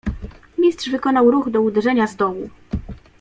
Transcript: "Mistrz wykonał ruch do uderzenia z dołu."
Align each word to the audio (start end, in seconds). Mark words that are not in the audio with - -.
"Mistrz 0.57 0.89
wykonał 0.89 1.31
ruch 1.31 1.49
do 1.49 1.61
uderzenia 1.61 2.07
z 2.07 2.15
dołu." 2.15 2.49